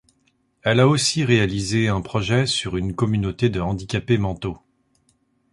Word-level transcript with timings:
Elle 0.63 0.79
a 0.79 0.87
aussi 0.87 1.23
réalisé 1.25 1.87
un 1.87 2.01
projet 2.01 2.47
sur 2.47 2.75
une 2.75 2.95
communauté 2.95 3.49
de 3.49 3.59
handicapés 3.59 4.17
mentaux. 4.17 4.57